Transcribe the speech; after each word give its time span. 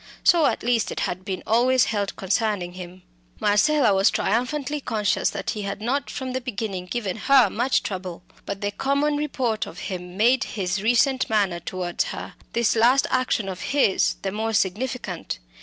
So, 0.23 0.47
at 0.47 0.63
least, 0.63 0.91
it 0.91 1.01
had 1.01 1.23
been 1.23 1.43
always 1.45 1.83
held 1.85 2.15
concerning 2.15 2.73
him. 2.73 3.03
Marcella 3.39 3.93
was 3.93 4.09
triumphantly 4.09 4.81
conscious 4.81 5.29
that 5.29 5.51
he 5.51 5.61
had 5.61 5.79
not 5.79 6.09
from 6.09 6.33
the 6.33 6.41
beginning 6.41 6.87
given 6.87 7.17
her 7.17 7.51
much 7.51 7.83
trouble. 7.83 8.23
But 8.47 8.61
the 8.61 8.71
common 8.71 9.15
report 9.15 9.67
of 9.67 9.77
him 9.77 10.17
made 10.17 10.43
his 10.57 10.81
recent 10.81 11.29
manner 11.29 11.59
towards 11.59 12.05
her, 12.05 12.33
this 12.53 12.75
last 12.75 13.05
action 13.11 13.47
of 13.47 13.61
his, 13.61 14.15
the 14.23 14.31
more 14.31 14.53
significant. 14.53 15.37